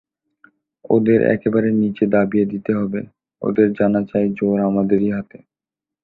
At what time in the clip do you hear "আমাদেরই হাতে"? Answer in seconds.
4.69-5.37